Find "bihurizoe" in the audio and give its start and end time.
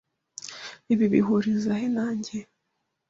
1.13-1.77